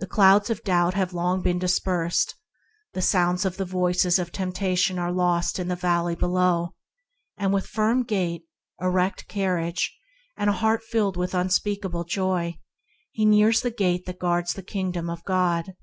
The 0.00 0.08
clouds 0.08 0.50
of 0.50 0.64
Doubt 0.64 0.94
have 0.94 1.12
long 1.14 1.40
been 1.40 1.60
dispersed; 1.60 2.34
the 2.94 3.00
sounds 3.00 3.44
of 3.44 3.58
the 3.58 3.64
voices 3.64 4.18
of 4.18 4.32
Temptation 4.32 4.98
are 4.98 5.12
lost 5.12 5.60
in 5.60 5.68
the 5.68 5.76
valley 5.76 6.16
below; 6.16 6.74
and 7.36 7.52
with 7.54 7.68
firm 7.68 8.02
gait, 8.02 8.42
erect 8.80 9.28
carriage, 9.28 9.96
and 10.36 10.50
a 10.50 10.54
heart 10.54 10.82
filled 10.82 11.16
with 11.16 11.32
unspeakable 11.32 12.02
joy, 12.02 12.58
he 13.12 13.24
nears 13.24 13.60
the 13.60 13.70
Gate 13.70 14.04
that 14.06 14.18
guards 14.18 14.54
the 14.54 14.64
Kingdom 14.64 15.08
of 15.08 15.22
God. 15.22 15.74